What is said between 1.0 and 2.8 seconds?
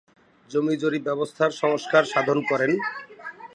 ব্যবস্থার সংস্কার সাধন করেন।